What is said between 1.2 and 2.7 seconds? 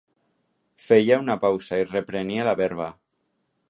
una pausa i reprenia la